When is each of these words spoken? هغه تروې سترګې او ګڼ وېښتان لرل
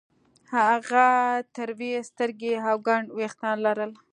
هغه 0.55 1.07
تروې 1.55 1.93
سترګې 2.09 2.53
او 2.69 2.75
ګڼ 2.87 3.01
وېښتان 3.17 3.55
لرل 3.65 3.91